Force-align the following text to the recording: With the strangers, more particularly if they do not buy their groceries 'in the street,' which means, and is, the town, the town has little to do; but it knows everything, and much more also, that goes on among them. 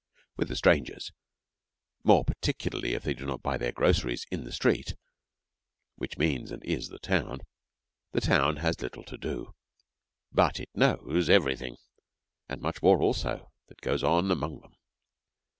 With 0.35 0.47
the 0.47 0.55
strangers, 0.55 1.11
more 2.03 2.25
particularly 2.25 2.95
if 2.95 3.03
they 3.03 3.13
do 3.13 3.23
not 3.23 3.43
buy 3.43 3.59
their 3.59 3.71
groceries 3.71 4.25
'in 4.31 4.45
the 4.45 4.51
street,' 4.51 4.95
which 5.95 6.17
means, 6.17 6.49
and 6.49 6.65
is, 6.65 6.89
the 6.89 6.97
town, 6.97 7.41
the 8.11 8.19
town 8.19 8.55
has 8.55 8.81
little 8.81 9.03
to 9.03 9.17
do; 9.19 9.53
but 10.31 10.59
it 10.59 10.69
knows 10.73 11.29
everything, 11.29 11.77
and 12.49 12.63
much 12.63 12.81
more 12.81 12.99
also, 12.99 13.51
that 13.67 13.81
goes 13.81 14.03
on 14.03 14.31
among 14.31 14.61
them. 14.61 14.73